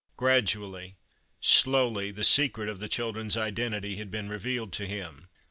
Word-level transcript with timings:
Gradually, 0.17 0.95
slowly, 1.41 2.09
the 2.09 2.23
secret 2.23 2.67
of 2.69 2.79
the 2.79 2.89
children's 2.89 3.37
identity 3.37 3.97
had 3.97 4.09
been 4.09 4.29
revealed 4.29 4.73
to 4.73 4.87
him. 4.87 5.27